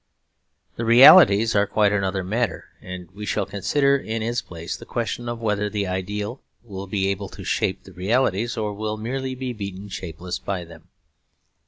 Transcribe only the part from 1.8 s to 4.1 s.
another matter, and we shall consider